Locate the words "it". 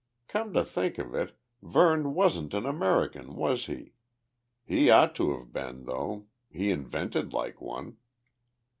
1.13-1.37